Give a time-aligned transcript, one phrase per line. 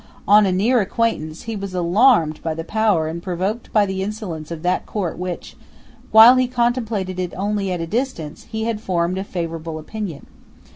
[0.27, 4.49] On a near acquaintance, he was alarmed by the power and provoked by the insolence
[4.49, 5.55] of that Court of which,
[6.09, 10.25] while he contemplated it only at a distance, he had formed a favourable opinion.